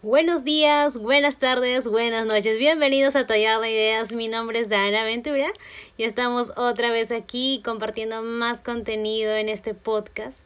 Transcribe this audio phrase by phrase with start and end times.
[0.00, 2.56] Buenos días, buenas tardes, buenas noches.
[2.56, 4.12] Bienvenidos a Tallar de Ideas.
[4.12, 5.48] Mi nombre es Dana Ventura
[5.96, 10.38] y estamos otra vez aquí compartiendo más contenido en este podcast.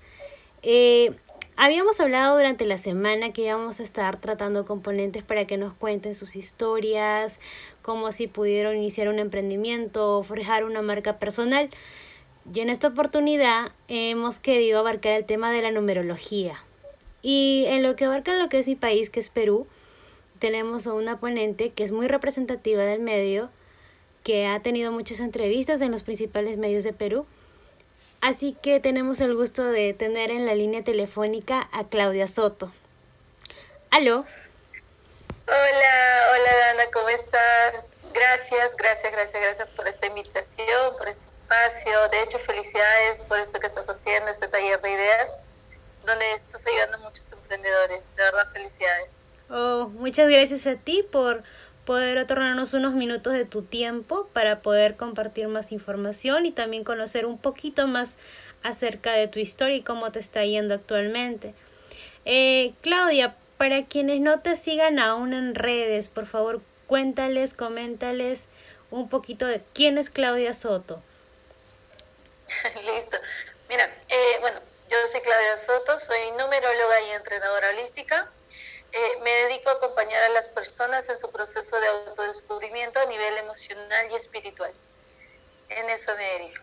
[0.63, 1.15] Eh,
[1.55, 6.15] habíamos hablado durante la semana que íbamos a estar tratando componentes para que nos cuenten
[6.15, 7.39] sus historias,
[7.83, 11.69] cómo si pudieron iniciar un emprendimiento o forjar una marca personal.
[12.55, 16.65] Y en esta oportunidad hemos querido abarcar el tema de la numerología.
[17.23, 19.69] Y en lo que abarca lo que es mi país, que es Perú,
[20.41, 23.49] tenemos a una ponente que es muy representativa del medio,
[24.25, 27.27] que ha tenido muchas entrevistas en los principales medios de Perú.
[28.21, 32.73] Así que tenemos el gusto de tener en la línea telefónica a Claudia Soto.
[33.91, 34.25] ¿Aló?
[35.47, 38.03] Hola, hola Dana, ¿cómo estás?
[38.13, 42.09] Gracias, gracias, gracias, gracias por esta invitación, por este espacio.
[42.11, 45.39] De hecho, felicidades por esto que estás haciendo, este taller de ideas
[46.07, 48.03] donde estás ayudando a muchos emprendedores.
[48.17, 49.09] De verdad, felicidades.
[49.51, 51.43] Oh, muchas gracias a ti por
[51.85, 57.27] poder otorgarnos unos minutos de tu tiempo para poder compartir más información y también conocer
[57.27, 58.17] un poquito más
[58.63, 61.55] acerca de tu historia y cómo te está yendo actualmente.
[62.25, 68.47] Eh, Claudia, para quienes no te sigan aún en redes, por favor, cuéntales, coméntales
[68.91, 71.03] un poquito de quién es Claudia Soto.
[72.85, 73.19] Listo.
[73.69, 74.59] Mira, eh, bueno,
[75.67, 78.31] Soto, soy numeróloga y entrenadora holística.
[78.93, 83.39] Eh, me dedico a acompañar a las personas en su proceso de autodescubrimiento a nivel
[83.39, 84.73] emocional y espiritual.
[85.69, 86.63] En eso me dedico.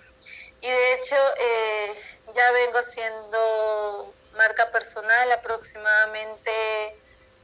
[0.62, 6.52] Y de hecho, eh, ya vengo haciendo marca personal aproximadamente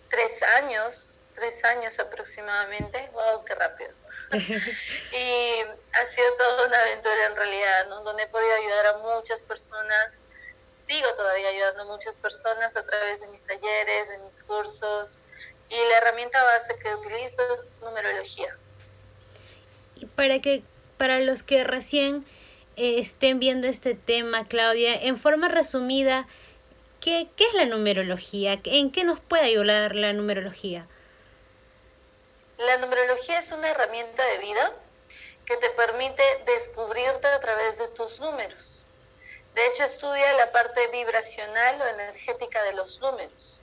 [0.10, 3.10] tres años, tres años aproximadamente.
[3.14, 3.92] ¡Wow, qué rápido!
[4.32, 5.62] y
[5.94, 8.04] ha sido toda una aventura en realidad, ¿no?
[8.04, 10.26] donde he podido ayudar a muchas personas
[10.86, 15.20] sigo todavía ayudando a muchas personas a través de mis talleres, de mis cursos
[15.70, 18.58] y la herramienta base que utilizo es numerología.
[19.96, 20.64] Y para que
[20.98, 22.26] para los que recién
[22.78, 26.28] eh, estén viendo este tema, Claudia, en forma resumida,
[27.02, 28.60] ¿qué, ¿qué es la numerología?
[28.64, 30.88] ¿En qué nos puede ayudar la numerología?
[32.58, 34.72] La numerología es una herramienta de vida
[35.46, 38.85] que te permite descubrirte a través de tus números.
[39.56, 43.58] De hecho, estudia la parte vibracional o energética de los números.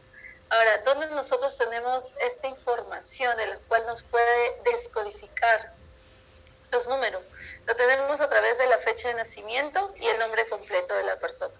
[0.48, 5.74] Ahora, ¿dónde nosotros tenemos esta información de la cual nos puede descodificar
[6.70, 7.32] los números?
[7.66, 11.20] Lo tenemos a través de la fecha de nacimiento y el nombre completo de la
[11.20, 11.54] persona.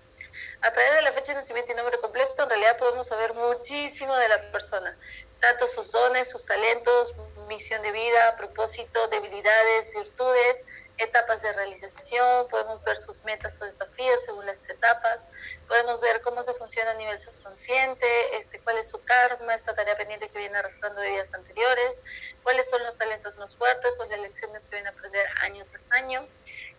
[0.62, 4.16] A través de la fecha de nacimiento y nombre completo, en realidad podemos saber muchísimo
[4.16, 4.98] de la persona,
[5.40, 7.14] tanto sus dones, sus talentos,
[7.48, 10.64] misión de vida, propósito, debilidades, virtudes,
[11.02, 15.28] etapas de realización, podemos ver sus metas o desafíos según las etapas,
[15.68, 19.96] podemos ver cómo se funciona a nivel subconsciente, este, cuál es su karma, esa tarea
[19.96, 22.02] pendiente que viene arrastrando de vidas anteriores,
[22.42, 25.90] cuáles son los talentos más fuertes o las lecciones que viene a aprender año tras
[25.92, 26.26] año,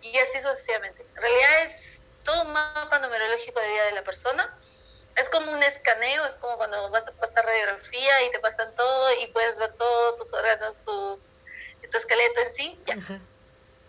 [0.01, 1.05] y así sucesivamente.
[1.16, 4.57] En realidad es todo un mapa numerológico de vida de la persona.
[5.16, 9.22] Es como un escaneo, es como cuando vas a pasar radiografía y te pasan todo
[9.22, 11.28] y puedes ver todos tus órganos, tus,
[11.88, 12.79] tu esqueleto en sí.
[12.85, 12.95] Ya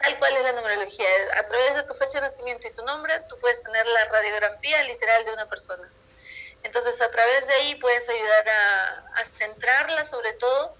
[0.04, 1.08] tal cual es la numerología.
[1.36, 4.82] A través de tu fecha de nacimiento y tu nombre, tú puedes tener la radiografía
[4.84, 5.90] literal de una persona.
[6.62, 10.76] Entonces, a través de ahí puedes ayudar a, centrarla, sobre todo,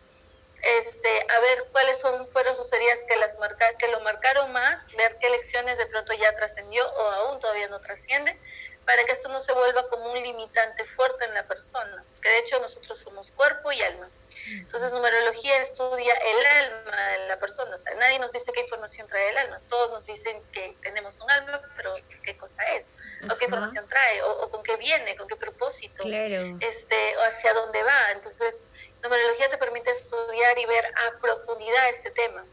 [0.63, 4.87] este, a ver cuáles son, fueron sus heridas que, las marca, que lo marcaron más,
[4.97, 8.39] ver qué lecciones de pronto ya trascendió o aún todavía no trasciende,
[8.85, 12.39] para que esto no se vuelva como un limitante fuerte en la persona, que de
[12.39, 14.11] hecho nosotros somos cuerpo y alma.
[14.47, 17.75] Entonces, numerología estudia el alma de la persona.
[17.75, 19.61] O sea, nadie nos dice qué información trae el alma.
[19.69, 22.91] Todos nos dicen que tenemos un alma, pero qué cosa es,
[23.31, 27.83] o qué información trae, o, con qué viene, con qué propósito, este, o hacia dónde
[27.85, 28.13] va.
[28.13, 28.65] Entonces,
[29.03, 32.45] numerología te permite estudiar y ver a profundidad este tema.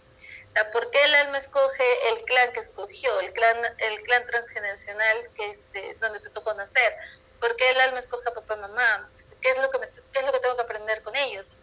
[0.53, 5.29] Sea, ¿Por qué el alma escoge el clan que escogió, el clan, el clan transgeneracional
[5.37, 6.93] que donde te tocó nacer?
[7.39, 9.09] ¿Por qué el alma escoge a papá y mamá?
[9.41, 11.55] ¿Qué es, lo que ¿Qué es lo que tengo que aprender con ellos?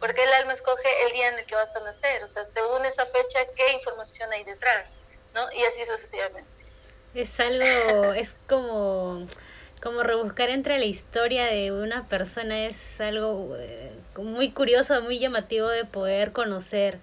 [0.00, 2.84] Porque el alma escoge el día en el que vas a nacer, o sea, según
[2.84, 4.98] esa fecha, qué información hay detrás,
[5.34, 5.40] ¿no?
[5.52, 6.66] Y así sucesivamente.
[7.14, 9.26] Es algo, es como,
[9.82, 15.68] como rebuscar entre la historia de una persona, es algo eh, muy curioso, muy llamativo
[15.68, 16.98] de poder conocer.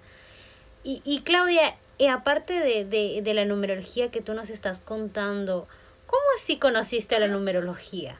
[0.82, 5.68] Y, y Claudia, y aparte de, de, de la numerología que tú nos estás contando,
[6.06, 8.18] ¿cómo así conociste la numerología?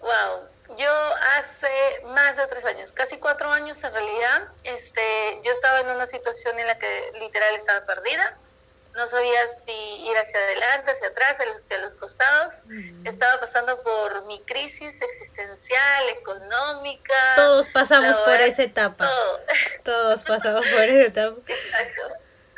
[0.00, 0.90] Wow, yo
[1.38, 1.68] hace
[2.14, 5.00] más de tres años, casi cuatro años en realidad, este,
[5.44, 8.38] yo estaba en una situación en la que literal estaba perdida,
[8.98, 12.64] no sabía si ir hacia adelante, hacia atrás, hacia los costados.
[13.04, 17.14] Estaba pasando por mi crisis existencial, económica.
[17.36, 19.08] Todos pasamos por esa etapa.
[19.84, 21.40] Todos pasamos por esa etapa.
[21.46, 22.02] Exacto.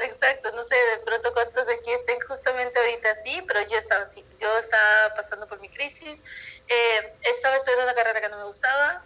[0.03, 4.03] Exacto, no sé de pronto cuántos de aquí estén justamente ahorita así, pero yo estaba
[4.03, 6.23] así, yo estaba pasando por mi crisis,
[6.69, 9.05] eh, estaba estudiando una carrera que no me gustaba,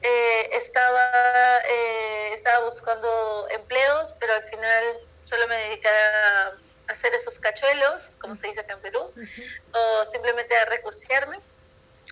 [0.00, 4.84] eh, estaba, eh, estaba buscando empleos, pero al final
[5.24, 5.94] solo me dedicaba
[6.46, 9.00] a hacer esos cachuelos, como se dice acá en Perú,
[9.72, 11.38] o simplemente a recursearme.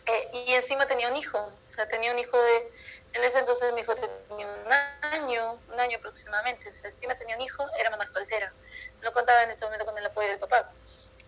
[0.07, 2.73] Eh, y encima tenía un hijo, o sea, tenía un hijo de,
[3.13, 4.73] en ese entonces mi hijo tenía un
[5.03, 8.53] año, un año aproximadamente, o sea, encima tenía un hijo, era mamá soltera,
[9.03, 10.73] no contaba en ese momento con el apoyo del papá.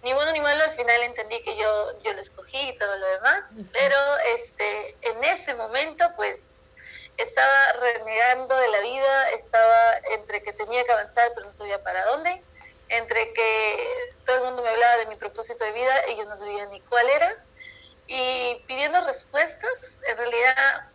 [0.02, 3.06] Ni bueno ni malo, al final entendí que yo, yo lo escogí y todo lo
[3.06, 3.42] demás,
[3.72, 3.96] pero
[4.36, 6.60] este, en ese momento pues
[7.18, 12.02] estaba renegando de la vida, estaba entre que tenía que avanzar pero no sabía para
[12.06, 12.42] dónde,
[12.90, 16.36] entre que todo el mundo me hablaba de mi propósito de vida y yo no
[16.36, 17.44] sabía ni cuál era,
[18.06, 20.90] y pidiendo respuestas, en realidad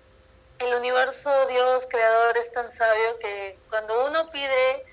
[0.59, 4.85] el universo, Dios, creador, es tan sabio que cuando uno pide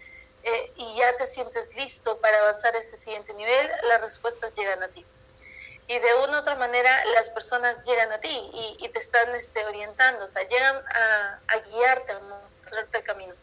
[0.45, 4.83] eh, y ya te sientes listo para avanzar a ese siguiente nivel, las respuestas llegan
[4.83, 5.05] a ti.
[5.89, 9.65] Y de una u otra manera las personas llegan a ti y, te están este,
[9.67, 13.35] orientando, o sea, llegan a, a guiarte, a mostrarte el camino.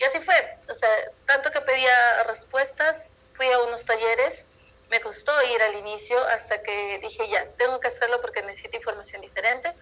[0.00, 0.88] Y así fue, o sea,
[1.26, 4.46] tanto que pedía respuestas, fui a unos talleres,
[4.88, 9.20] me costó ir al inicio hasta que dije, ya, tengo que hacerlo porque necesito información
[9.20, 9.74] diferente.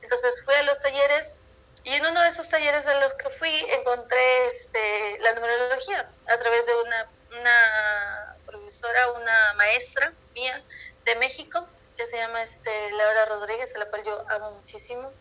[0.00, 1.36] Entonces fui a los talleres
[1.84, 6.38] y en uno de esos talleres a los que fui encontré este, la numerología a
[6.38, 7.10] través de una,
[7.40, 10.64] una profesora, una maestra mía
[11.04, 15.12] de México, que se llama este, Laura Rodríguez, a la cual yo amo muchísimo.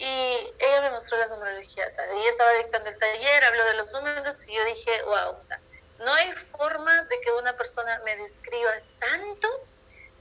[0.00, 3.74] Y ella me mostró la numerología, o sea, ella estaba dictando el taller, habló de
[3.74, 5.60] los números y yo dije, wow, o sea,
[5.98, 9.48] no hay forma de que una persona me describa tanto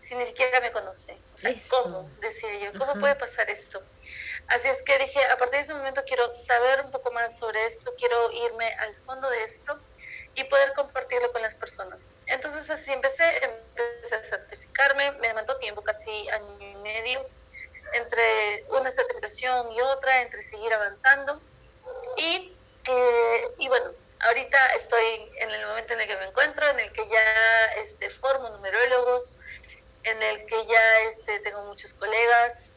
[0.02, 1.18] si ni siquiera me conoce.
[1.34, 2.10] O sea, ¿cómo?
[2.20, 3.82] Decía yo, ¿cómo puede pasar esto?
[4.48, 7.66] Así es que dije, a partir de ese momento quiero saber un poco más sobre
[7.66, 9.80] esto, quiero irme al fondo de esto
[10.36, 12.08] y poder compartirlo con las personas.
[12.26, 17.22] Entonces así empecé, empecé a certificarme, me demandó tiempo, casi año y medio,
[17.94, 21.42] entre una certificación y otra, entre seguir avanzando.
[22.18, 22.56] Y,
[22.86, 26.92] eh, y bueno, ahorita estoy en el momento en el que me encuentro, en el
[26.92, 29.40] que ya este, formo numerólogos,
[30.04, 32.74] en el que ya este, tengo muchos colegas,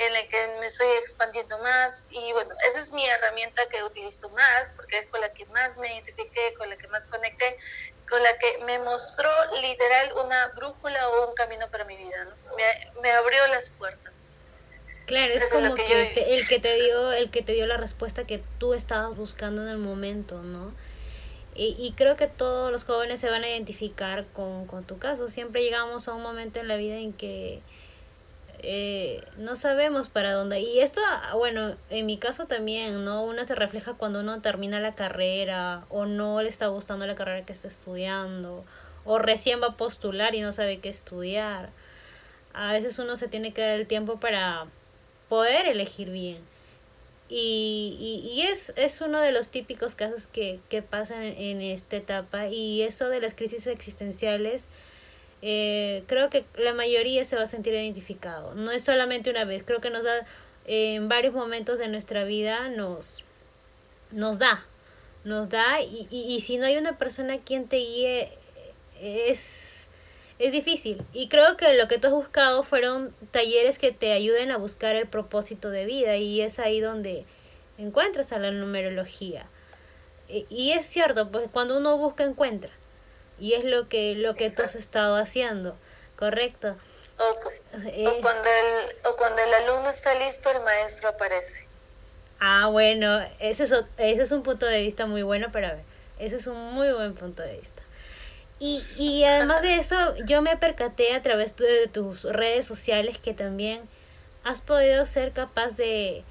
[0.00, 4.30] en el que me estoy expandiendo más y bueno, esa es mi herramienta que utilizo
[4.30, 7.58] más porque es con la que más me identifiqué, con la que más conecté,
[8.08, 9.28] con la que me mostró
[9.60, 12.34] literal una brújula o un camino para mi vida, ¿no?
[12.56, 14.26] me, me abrió las puertas.
[15.04, 18.42] Claro, es como que, el que te dio el que te dio la respuesta que
[18.58, 20.72] tú estabas buscando en el momento, ¿no?
[21.54, 25.28] Y, y creo que todos los jóvenes se van a identificar con, con tu caso.
[25.28, 27.60] Siempre llegamos a un momento en la vida en que
[28.62, 30.60] eh, no sabemos para dónde.
[30.60, 31.00] Y esto,
[31.36, 33.24] bueno, en mi caso también, ¿no?
[33.24, 37.44] Uno se refleja cuando uno termina la carrera o no le está gustando la carrera
[37.44, 38.64] que está estudiando
[39.04, 41.70] o recién va a postular y no sabe qué estudiar.
[42.52, 44.66] A veces uno se tiene que dar el tiempo para
[45.28, 46.38] poder elegir bien.
[47.28, 51.96] Y, y, y es, es uno de los típicos casos que, que pasan en, esta
[51.96, 54.66] etapa y eso de las crisis existenciales
[55.42, 58.54] eh, creo que la mayoría se va a sentir identificado.
[58.54, 60.26] No es solamente una vez, creo que nos da,
[60.66, 63.24] en varios momentos de nuestra vida nos,
[64.10, 64.66] nos da,
[65.24, 68.30] nos da y, y, y si no hay una persona quien te guíe
[69.00, 69.86] es,
[70.38, 71.02] es difícil.
[71.12, 74.96] Y creo que lo que tú has buscado fueron talleres que te ayuden a buscar
[74.96, 77.24] el propósito de vida y es ahí donde
[77.78, 79.46] encuentras a la numerología.
[80.28, 82.70] Y es cierto, pues cuando uno busca encuentra.
[83.40, 85.76] Y es lo que, lo que tú has estado haciendo,
[86.16, 86.76] ¿correcto?
[87.18, 87.50] O,
[87.86, 91.66] eh, cuando el, o cuando el alumno está listo, el maestro aparece.
[92.38, 95.84] Ah, bueno, ese es, ese es un punto de vista muy bueno para ver.
[96.18, 97.82] Ese es un muy buen punto de vista.
[98.58, 103.32] Y, y además de eso, yo me percaté a través de tus redes sociales que
[103.32, 103.88] también
[104.44, 106.24] has podido ser capaz de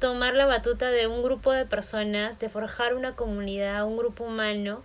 [0.00, 4.82] tomar la batuta de un grupo de personas, de forjar una comunidad, un grupo humano,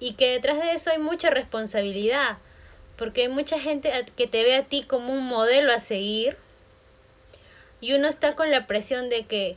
[0.00, 2.38] y que detrás de eso hay mucha responsabilidad,
[2.96, 6.36] porque hay mucha gente que te ve a ti como un modelo a seguir
[7.80, 9.56] y uno está con la presión de que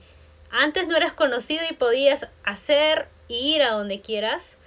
[0.51, 4.57] antes no eras conocido y podías hacer y ir a donde quieras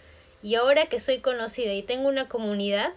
[0.43, 2.93] y ahora que soy conocida y tengo una comunidad,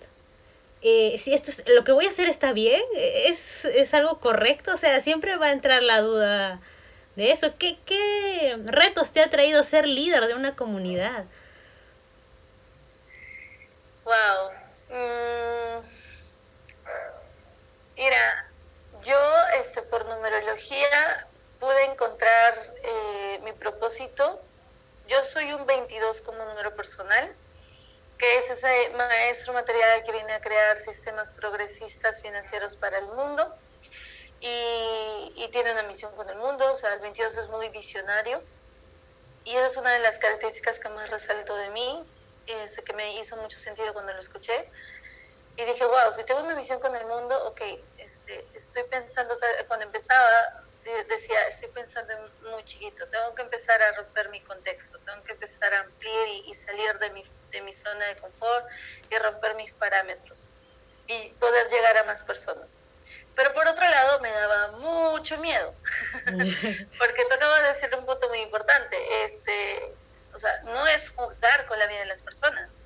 [0.82, 4.74] eh, si esto es, lo que voy a hacer está bien, ¿Es, es algo correcto,
[4.74, 6.60] o sea, siempre va a entrar la duda
[7.16, 7.54] de eso.
[7.58, 11.26] ¿Qué, qué retos te ha traído ser líder de una comunidad?
[14.08, 14.52] Wow.
[14.90, 15.84] Mm,
[17.98, 18.52] mira,
[19.04, 19.20] yo
[19.60, 21.28] este, por numerología
[21.60, 24.42] pude encontrar eh, mi propósito.
[25.10, 27.36] Yo soy un 22 como número personal,
[28.18, 33.56] que es ese maestro material que viene a crear sistemas progresistas financieros para el mundo
[34.40, 36.66] y, y tiene una misión con el mundo.
[36.72, 38.42] O sea, el 22 es muy visionario
[39.44, 42.08] y esa es una de las características que más resalto de mí,
[42.48, 44.70] es que me hizo mucho sentido cuando lo escuché.
[45.56, 47.62] Y dije, wow, si tengo una misión con el mundo, ok,
[47.98, 49.36] este, estoy pensando,
[49.68, 50.64] cuando empezaba,
[51.10, 52.14] decía, estoy pensando
[52.52, 56.54] muy chiquito, tengo que empezar a romper mi contexto, tengo que empezar a ampliar y,
[56.54, 58.68] salir de mi, de mi zona de confort
[59.10, 60.48] y romper mis parámetros
[61.08, 62.80] y poder llegar a más personas.
[63.36, 65.76] Pero por otro lado me daba mucho miedo,
[66.26, 69.96] porque tú acabas de decir un punto muy importante, este,
[70.38, 72.84] o sea, no es jugar con la vida de las personas.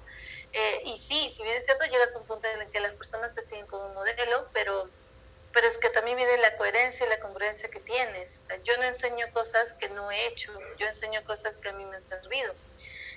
[0.53, 2.93] Eh, y sí, si bien es cierto, llegas a un punto en el que las
[2.93, 4.89] personas se siguen como un modelo, pero,
[5.51, 8.39] pero es que también viene la coherencia y la congruencia que tienes.
[8.39, 11.73] O sea, yo no enseño cosas que no he hecho, yo enseño cosas que a
[11.73, 12.55] mí me han servido.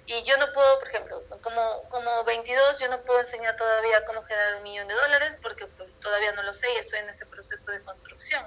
[0.06, 4.22] Y yo no puedo, por ejemplo, como, como 22, yo no puedo enseñar todavía cómo
[4.24, 7.24] generar un millón de dólares porque pues todavía no lo sé y estoy en ese
[7.24, 8.44] proceso de construcción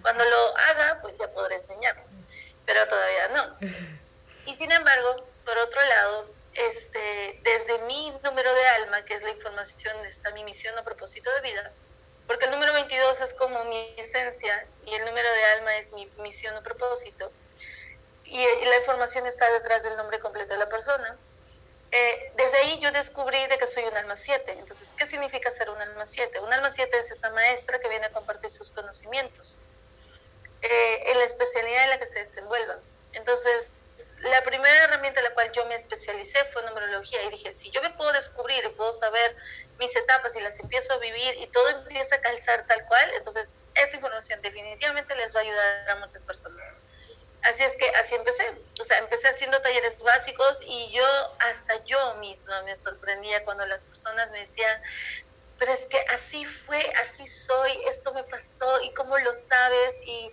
[0.00, 2.04] Cuando lo haga, pues ya podré enseñar,
[2.64, 3.58] pero todavía no.
[4.48, 9.30] Y sin embargo, por otro lado, este, desde mi número de alma, que es la
[9.30, 11.70] información, está mi misión o propósito de vida,
[12.26, 16.10] porque el número 22 es como mi esencia y el número de alma es mi
[16.22, 17.30] misión o propósito
[18.24, 21.18] y, la información está detrás del nombre completo de la persona.
[21.92, 24.52] Eh, desde ahí yo descubrí de que soy un alma 7.
[24.52, 26.40] Entonces, ¿qué significa ser un alma 7?
[26.40, 29.58] Un alma 7 es esa maestra que viene a compartir sus conocimientos
[30.62, 32.78] eh, en la especialidad en la que se desenvuelva.
[33.12, 33.74] Entonces,
[34.18, 37.82] la primera herramienta en la cual yo me especialicé fue numerología y dije, si yo
[37.82, 39.36] me puedo descubrir puedo saber
[39.78, 43.60] mis etapas y las empiezo a vivir y todo empieza a calzar tal cual, entonces
[43.74, 46.74] esta información definitivamente les va a ayudar a muchas personas.
[47.42, 48.60] Así es que así empecé.
[48.80, 51.06] O sea, empecé haciendo talleres básicos y yo
[51.40, 54.82] hasta yo misma me sorprendía cuando las personas me decían,
[55.58, 60.30] pero es que así fue, así soy, esto me pasó y cómo lo sabes y,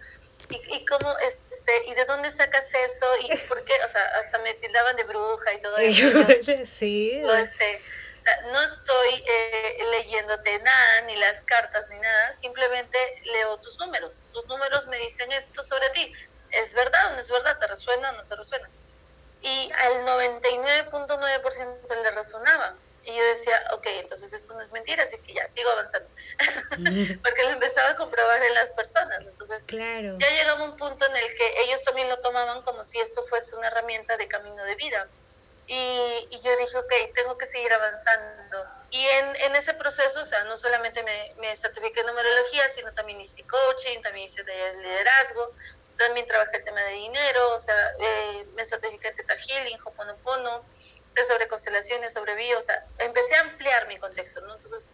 [0.49, 4.53] y, cómo, este, y de dónde sacas eso y por qué, o sea, hasta me
[4.55, 6.65] tildaban de bruja y todo eso.
[6.65, 7.21] sí.
[7.23, 7.81] No, sé.
[8.19, 13.77] o sea, no estoy eh, leyéndote nada, ni las cartas, ni nada, simplemente leo tus
[13.79, 14.27] números.
[14.33, 16.13] Tus números me dicen esto sobre ti
[16.55, 17.57] ¿es verdad o no es verdad?
[17.59, 18.69] ¿Te resuena o no te resuena?
[19.41, 22.75] Y al 99.9% le resonaba.
[23.05, 26.09] Y yo decía, ok, entonces esto no es mentira, así que ya sigo avanzando.
[27.23, 29.19] Porque lo empezaba a comprobar en las personas.
[29.21, 30.17] Entonces, claro.
[30.19, 33.55] ya llegaba un punto en el que ellos también lo tomaban como si esto fuese
[33.55, 35.07] una herramienta de camino de vida.
[35.67, 38.65] Y, y yo dije, ok, tengo que seguir avanzando.
[38.89, 42.91] Y en, en ese proceso, o sea, no solamente me, me certifiqué en numerología, sino
[42.93, 45.53] también hice coaching, también hice liderazgo,
[45.97, 50.65] también trabajé el tema de dinero, o sea, eh, me certifiqué en Teta Healing, Hoponopono,
[51.15, 54.53] sé sobre constelaciones, sobre bio, o sea, empecé a ampliar mi contexto, ¿no?
[54.53, 54.91] Entonces,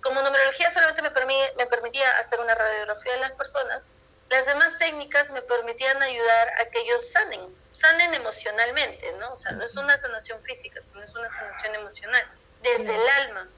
[0.00, 1.10] como numerología solamente me,
[1.56, 3.90] me permitía hacer una radiografía de las personas,
[4.30, 9.32] las demás técnicas me permitían ayudar a que ellos sanen, sanen emocionalmente, ¿no?
[9.32, 12.24] O sea, no es una sanación física, sino es una sanación emocional,
[12.62, 13.48] desde el alma.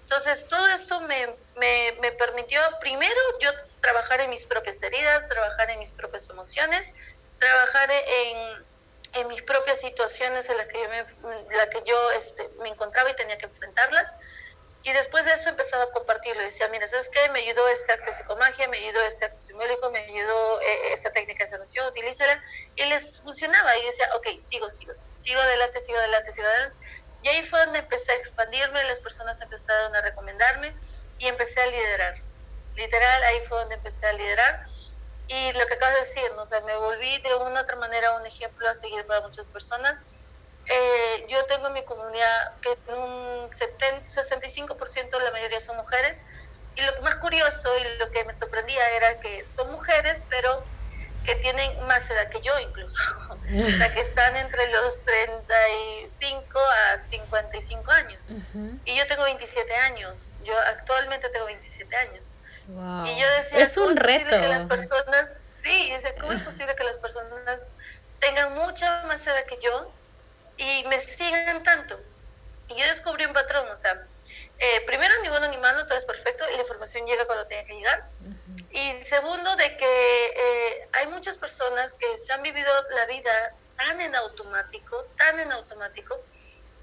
[0.00, 5.70] Entonces, todo esto me, me, me permitió, primero, yo trabajar en mis propias heridas, trabajar
[5.70, 6.94] en mis propias emociones,
[7.38, 8.64] trabajar en,
[9.16, 13.10] en mis propias situaciones en las que yo, me, la que yo este, me encontraba
[13.10, 14.16] y tenía que enfrentarlas.
[14.84, 16.42] Y después de eso empezaba a compartirlo.
[16.42, 17.28] Decía, mira, ¿sabes qué?
[17.30, 21.10] Me ayudó este acto de psicomagia, me ayudó este acto simbólico, me ayudó eh, esta
[21.10, 22.40] técnica de sanación, utilízala.
[22.76, 23.76] Y les funcionaba.
[23.78, 26.76] Y decía, ok, sigo, sigo, sigo adelante, sigo adelante, sigo adelante.
[27.22, 30.76] Y ahí fue donde empecé a expandirme, las personas empezaron a recomendarme
[31.18, 32.26] y empecé a liderar
[32.76, 34.66] literal ahí fue donde empecé a liderar.
[35.28, 36.42] Y lo que acabas de decir, ¿no?
[36.42, 39.48] o sea, me volví de una u otra manera un ejemplo a seguir para muchas
[39.48, 40.04] personas.
[40.66, 46.24] Eh, yo tengo en mi comunidad que un 70, 65% la mayoría son mujeres.
[46.76, 50.64] Y lo más curioso y lo que me sorprendía era que son mujeres, pero
[51.24, 52.98] que tienen más edad que yo incluso.
[53.30, 58.28] o sea, que están entre los 35 a 55 años.
[58.84, 60.36] Y yo tengo 27 años.
[60.44, 62.34] Yo actualmente tengo 27 años.
[62.68, 64.30] Y yo decía, es un reto.
[64.30, 67.72] que las personas, sí, ¿cómo es posible que las personas
[68.20, 69.92] tengan mucha más edad que yo
[70.56, 72.00] y me sigan tanto?
[72.68, 74.06] Y yo descubrí un patrón, o sea,
[74.58, 77.66] eh, primero ni bueno ni malo, todo es perfecto y la información llega cuando tiene
[77.66, 78.08] que llegar.
[78.70, 84.00] Y segundo, de que eh, hay muchas personas que se han vivido la vida tan
[84.00, 86.20] en automático, tan en automático,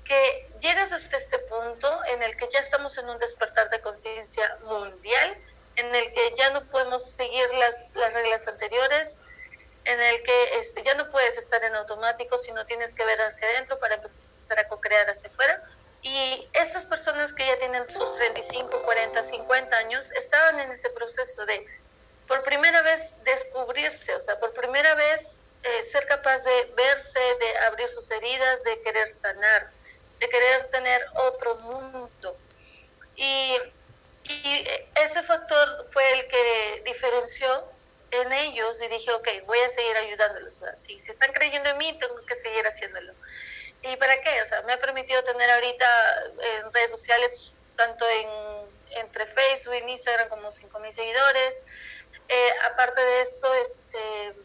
[0.06, 4.58] que llegas hasta este punto en el que ya estamos en un despertar de conciencia
[4.64, 5.38] mundial,
[5.76, 9.22] en el que ya no podemos seguir las, las reglas anteriores,
[9.86, 13.48] en el que este, ya no puedes estar en automático, sino tienes que ver hacia
[13.50, 15.64] adentro para empezar a co-crear hacia afuera.
[16.02, 21.46] Y estas personas que ya tienen sus 35, 40, 50 años estaban en ese proceso
[21.46, 21.66] de,
[22.28, 27.58] por primera vez, descubrirse, o sea, por primera vez eh, ser capaz de verse, de
[27.68, 29.72] abrir sus heridas, de querer sanar,
[30.20, 32.38] de querer tener otro mundo.
[33.16, 33.58] Y,
[34.24, 37.48] y ese factor fue el que diferenció
[38.12, 40.62] en ellos y dije, ok, voy a seguir ayudándolos.
[40.76, 43.14] Si, si están creyendo en mí, tengo que seguir haciéndolo.
[43.82, 44.42] ¿Y para qué?
[44.42, 45.88] O sea, me ha permitido tener ahorita
[46.58, 51.60] en redes sociales, tanto en, entre Facebook y Instagram, como 5.000 seguidores.
[52.30, 54.36] Eh, aparte de eso, este,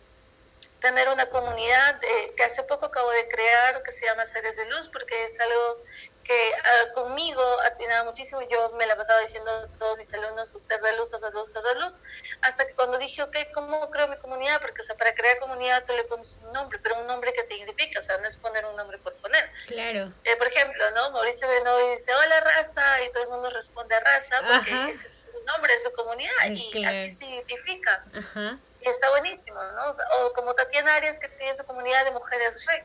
[0.80, 4.66] tener una comunidad eh, que hace poco acabo de crear, que se llama Seres de
[4.66, 5.84] Luz, porque es algo
[6.28, 8.42] que uh, conmigo atinaba muchísimo.
[8.42, 11.50] Yo me la pasaba diciendo a todos mis alumnos, ser de luz, ser de luz,
[11.50, 11.98] ser de luz,
[12.42, 14.60] hasta que cuando dije, ok, ¿cómo creo mi comunidad?
[14.60, 17.44] Porque, o sea, para crear comunidad tú le pones un nombre, pero un nombre que
[17.44, 19.50] te identifica, o sea, no es poner un nombre por poner.
[19.68, 20.12] Claro.
[20.24, 21.10] Eh, por ejemplo, ¿no?
[21.12, 25.28] Mauricio Benoy dice, hola raza, y todo el mundo responde a raza, porque ese es
[25.32, 28.04] su nombre de su comunidad, y así se identifica.
[28.14, 28.58] Ajá.
[28.80, 29.90] Y está buenísimo, ¿no?
[29.90, 32.84] O, como Tatiana Arias, que tiene su comunidad de mujeres rec,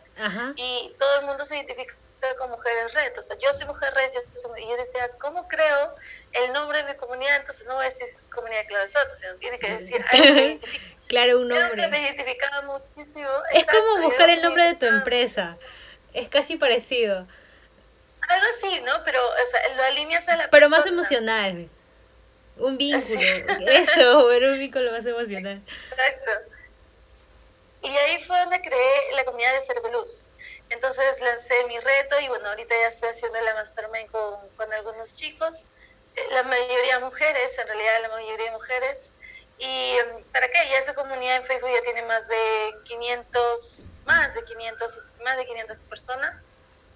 [0.55, 1.93] y todo el mundo se identifica
[2.39, 4.21] con mujeres red, o sea, yo soy mujer red, yo
[4.57, 5.95] y yo decía, ¿cómo creo
[6.31, 7.37] el nombre de mi comunidad?
[7.37, 10.59] Entonces no voy a decir comunidad de Claudia Soto, sino tiene que decir algo que
[11.07, 11.69] Claro, un nombre.
[11.71, 13.27] Creo que me identificaba muchísimo.
[13.53, 15.57] Es como buscar el nombre de tu empresa,
[16.13, 17.27] es casi parecido.
[18.29, 18.93] Algo así, ¿no?
[19.03, 21.69] Pero, o sea, lo alineas a la Pero más emocional.
[22.57, 23.19] Un vínculo.
[23.67, 25.61] Eso, pero un vínculo más emocional.
[25.91, 26.31] Exacto.
[27.83, 30.25] Y ahí fue donde creé la comunidad de Seres de Luz.
[30.73, 35.15] Entonces lancé mi reto y bueno, ahorita ya estoy haciendo la mastermind con, con algunos
[35.15, 35.67] chicos,
[36.15, 39.11] eh, la mayoría mujeres, en realidad la mayoría mujeres.
[39.59, 40.57] ¿Y em, para qué?
[40.71, 45.45] Ya esa comunidad en Facebook ya tiene más de 500, más de 500, más de
[45.45, 46.47] 500 personas.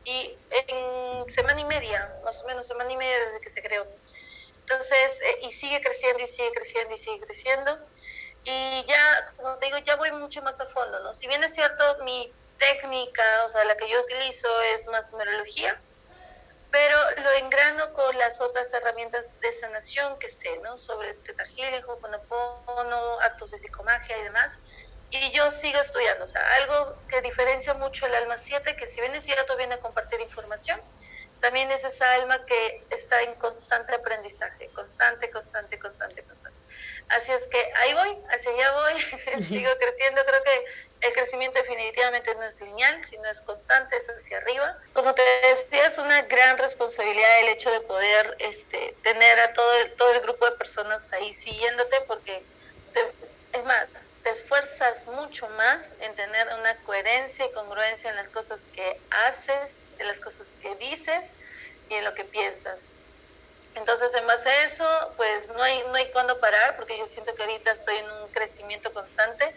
[0.06, 3.86] Y en semana y media, más o menos semana y media desde que se creó.
[4.62, 7.80] Entonces, eh, y sigue creciendo y sigue creciendo y sigue creciendo.
[8.44, 11.14] Y ya, como te digo, ya voy mucho más a fondo, ¿no?
[11.14, 15.80] Si bien es cierto, mi técnica, o sea, la que yo utilizo es más numerología,
[16.72, 20.78] pero lo engrano con las otras herramientas de sanación que sé, ¿no?
[20.78, 24.60] Sobre Teta Healing, Ho'oponopono, actos de psicomagia y demás.
[25.10, 29.00] Y yo sigo estudiando, o sea, algo que diferencia mucho el alma 7, que si
[29.00, 30.82] bien es cierto viene a compartir información,
[31.40, 36.58] también es esa alma que está en constante aprendizaje, constante, constante, constante, constante.
[37.10, 39.02] Así es que ahí voy, hacia allá voy,
[39.46, 44.38] sigo creciendo, creo que el crecimiento definitivamente no es lineal, sino es constante, es hacia
[44.38, 44.78] arriba.
[44.94, 49.74] Como te decía, es una gran responsabilidad el hecho de poder este, tener a todo
[49.80, 52.44] el, todo el grupo de personas ahí siguiéndote, porque
[53.64, 53.88] más,
[54.24, 59.80] te esfuerzas mucho más en tener una coherencia y congruencia en las cosas que haces,
[60.00, 61.34] en las cosas que dices
[61.90, 62.90] y en lo que piensas.
[63.76, 67.36] Entonces, en base a eso, pues no hay, no hay cuándo parar, porque yo siento
[67.36, 69.56] que ahorita estoy en un crecimiento constante.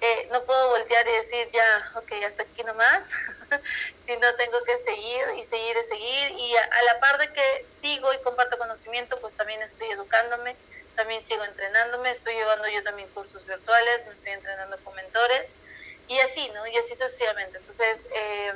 [0.00, 3.08] Eh, no puedo voltear y decir ya, ok, hasta aquí nomás,
[4.06, 6.30] sino tengo que seguir y seguir y seguir.
[6.32, 10.56] Y a, la par de que sigo y comparto conocimiento, pues también estoy educándome,
[10.94, 15.56] también sigo entrenándome, estoy llevando yo también cursos virtuales, me estoy entrenando con mentores
[16.08, 16.66] y así, ¿no?
[16.66, 17.58] Y así sucesivamente.
[17.58, 18.52] Entonces, eh,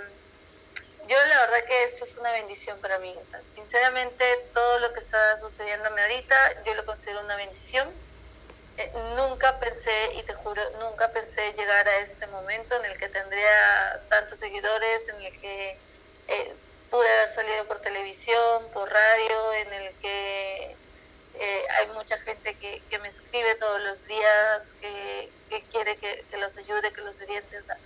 [1.06, 3.14] yo la verdad que esto es una bendición para mí.
[3.18, 7.88] O sinceramente, todo lo que está sucediéndome ahorita, yo lo considero una bendición.
[8.76, 13.08] Eh, nunca pensé, y te juro, nunca pensé llegar a este momento en el que
[13.08, 15.78] tendría tantos seguidores, en el que
[16.28, 16.56] eh,
[16.90, 20.76] pude haber salido por televisión, por radio, en el que
[21.38, 26.24] eh, hay mucha gente que, que, me escribe todos los días, que, que quiere que,
[26.30, 27.58] que, los ayude, que los oriente.
[27.58, 27.78] O sea,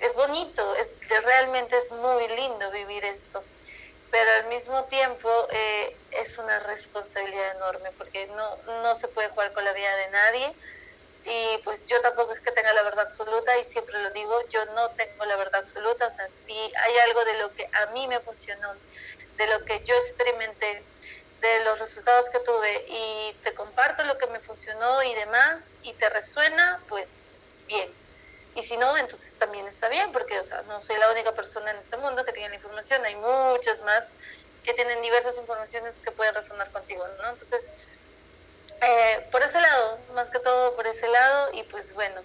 [0.00, 3.44] es bonito, es, realmente es muy lindo vivir esto,
[4.10, 9.52] pero al mismo tiempo eh, es una responsabilidad enorme porque no, no se puede jugar
[9.52, 10.54] con la vida de nadie
[11.24, 14.64] y pues yo tampoco es que tenga la verdad absoluta y siempre lo digo, yo
[14.66, 18.06] no tengo la verdad absoluta, o sea, si hay algo de lo que a mí
[18.08, 18.74] me funcionó,
[19.38, 20.82] de lo que yo experimenté,
[21.48, 25.92] de los resultados que tuve y te comparto lo que me funcionó y demás y
[25.94, 27.06] te resuena, pues
[27.66, 28.04] bien
[28.56, 31.70] y si no, entonces también está bien, porque o sea, no soy la única persona
[31.70, 34.12] en este mundo que tiene la información, hay muchas más
[34.62, 37.30] que tienen diversas informaciones que pueden resonar contigo, ¿no?
[37.30, 37.70] Entonces,
[38.80, 42.22] eh, por ese lado, más que todo por ese lado, y pues bueno,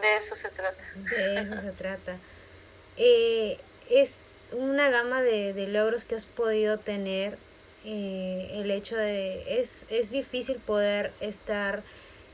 [0.00, 0.84] de eso se trata.
[0.94, 2.18] De eso se trata.
[2.96, 4.18] Eh, es
[4.52, 7.38] una gama de, de logros que has podido tener.
[7.84, 9.60] Eh, el hecho de...
[9.60, 11.82] Es, es difícil poder estar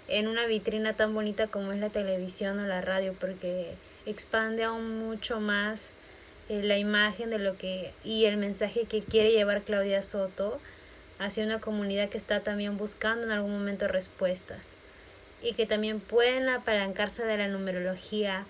[0.08, 3.74] en una vitrina tan bonita como es la televisión o la radio porque
[4.06, 5.90] expande aún mucho más
[6.48, 10.60] eh, la imagen de lo que y el mensaje que quiere llevar Claudia Soto
[11.18, 14.68] hacia una comunidad que está también buscando en algún momento respuestas
[15.42, 18.44] y que también pueden apalancarse de la numerología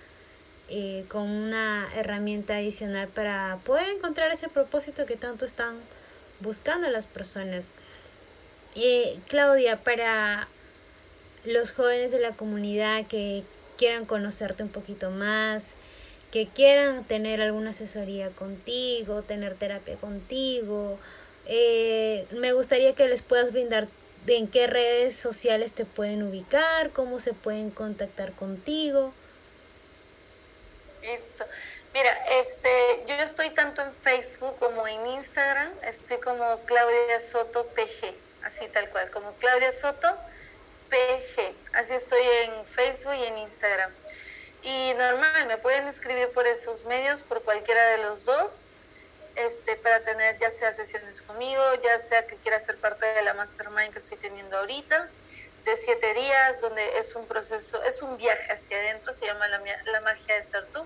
[0.68, 5.76] eh, con una herramienta adicional para poder encontrar ese propósito que tanto están
[6.44, 7.72] buscando las personas.
[9.28, 10.46] Claudia, para
[11.44, 13.42] los jóvenes de la comunidad que
[13.76, 15.74] quieran conocerte un poquito más,
[16.30, 20.98] que quieran tener alguna asesoría contigo, tener terapia contigo.
[21.46, 23.88] Eh, me gustaría que les puedas brindar
[24.26, 29.12] en qué redes sociales te pueden ubicar, cómo se pueden contactar contigo.
[31.02, 31.44] Listo.
[31.94, 38.12] Mira, este, yo estoy tanto en Facebook como en Instagram, estoy como Claudia Soto PG,
[38.42, 40.08] así tal cual, como Claudia Soto
[40.90, 41.54] PG.
[41.74, 43.92] Así estoy en Facebook y en Instagram.
[44.64, 48.70] Y normal, me pueden escribir por esos medios, por cualquiera de los dos,
[49.36, 53.34] este, para tener ya sea sesiones conmigo, ya sea que quiera ser parte de la
[53.34, 55.08] mastermind que estoy teniendo ahorita,
[55.64, 59.60] de siete días, donde es un proceso, es un viaje hacia adentro, se llama la,
[59.84, 60.84] la magia de ser tú.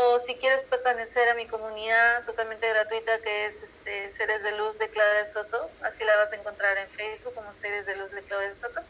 [0.00, 4.78] O si quieres pertenecer a mi comunidad totalmente gratuita que es este, Seres de Luz
[4.78, 8.22] de Claudia Soto, así la vas a encontrar en Facebook como Seres de Luz de
[8.22, 8.82] Claudia Soto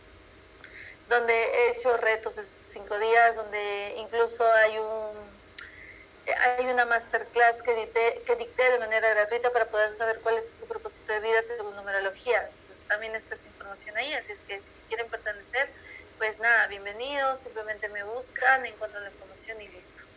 [1.09, 5.39] donde he hecho retos de cinco días, donde incluso hay un
[6.59, 10.47] hay una masterclass que dicté, que dicté de manera gratuita para poder saber cuál es
[10.59, 12.47] tu propósito de vida según numerología.
[12.49, 15.71] Entonces también está esa información ahí, así es que si quieren pertenecer,
[16.19, 20.08] pues nada, bienvenidos, simplemente me buscan, encuentran la información y listo.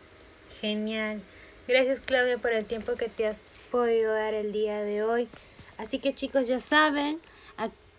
[0.62, 1.20] Genial.
[1.68, 5.28] Gracias Claudia por el tiempo que te has podido dar el día de hoy.
[5.76, 7.20] Así que chicos ya saben,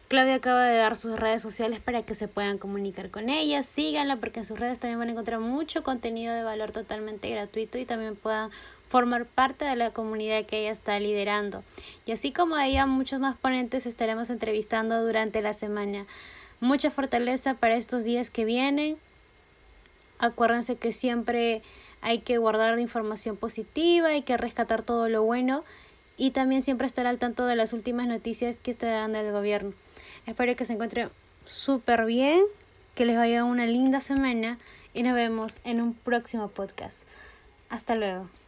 [0.08, 3.63] Claudia acaba de dar sus redes sociales para que se puedan comunicar con ella.
[3.63, 7.78] Síganla porque en sus redes también van a encontrar mucho contenido de valor totalmente gratuito
[7.80, 8.49] y también puedan
[8.88, 11.63] formar parte de la comunidad que ella está liderando.
[12.06, 16.06] Y así como ella, muchos más ponentes estaremos entrevistando durante la semana.
[16.62, 18.97] Mucha fortaleza para estos días que vienen.
[20.19, 21.63] Acuérdense que siempre
[22.04, 25.63] hay que guardar información positiva, hay que rescatar todo lo bueno
[26.18, 29.74] y también siempre estar al tanto de las últimas noticias que está dando el gobierno.
[30.28, 31.10] Espero que se encuentren
[31.46, 32.44] súper bien,
[32.94, 34.60] que les vaya una linda semana
[34.94, 37.08] y nos vemos en un próximo podcast.
[37.70, 38.43] Hasta luego.